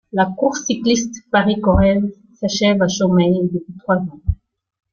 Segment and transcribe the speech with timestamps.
[0.13, 4.19] La course cycliste Paris-Corrèze s'achève à Chaumeil depuis trois ans.